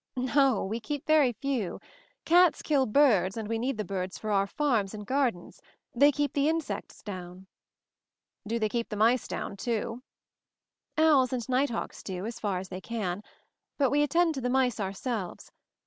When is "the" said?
3.77-3.85, 6.33-6.49, 8.89-8.95, 14.41-14.49